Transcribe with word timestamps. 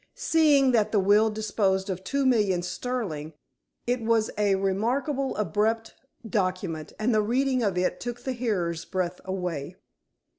Seeing 0.17 0.71
that 0.71 0.91
the 0.91 0.99
will 0.99 1.29
disposed 1.29 1.87
of 1.87 2.03
two 2.03 2.25
millions 2.25 2.67
sterling, 2.67 3.33
it 3.85 4.01
was 4.01 4.31
a 4.35 4.55
remarkably 4.55 5.31
abrupt 5.37 5.93
document, 6.27 6.91
and 6.97 7.13
the 7.13 7.21
reading 7.21 7.61
of 7.61 7.77
it 7.77 7.99
took 7.99 8.21
the 8.23 8.33
hearers' 8.33 8.83
breath 8.83 9.21
away. 9.25 9.75